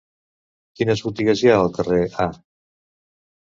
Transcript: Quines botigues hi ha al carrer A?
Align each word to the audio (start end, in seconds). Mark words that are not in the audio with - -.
Quines 0.79 1.03
botigues 1.09 1.45
hi 1.45 1.53
ha 1.53 1.59
al 1.67 1.71
carrer 1.77 2.01
A? 2.27 2.29